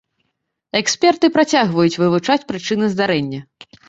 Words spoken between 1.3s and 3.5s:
працягваюць вывучаць прычыны здарэння.